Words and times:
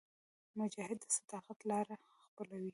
مجاهد 0.59 0.97
د 1.01 1.05
صداقت 1.17 1.59
لاره 1.69 1.95
خپلوي. 2.25 2.69